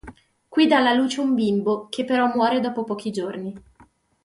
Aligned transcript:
Qui 0.49 0.65
dà 0.65 0.77
alla 0.77 0.93
luce 0.93 1.19
un 1.21 1.35
bimbo 1.35 1.85
che 1.87 2.03
però 2.03 2.25
muore 2.33 2.59
dopo 2.59 2.83
pochi 2.83 3.11
giorni. 3.11 3.55